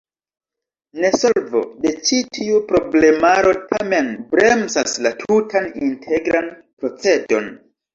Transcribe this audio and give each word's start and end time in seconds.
Nesolvo 1.03 1.61
de 1.83 1.91
ĉi 2.07 2.23
tiu 2.39 2.63
problemaro 2.73 3.55
tamen 3.77 4.13
bremsas 4.35 5.01
la 5.07 5.17
tutan 5.25 5.73
integran 5.93 6.55
procedon. 6.67 7.59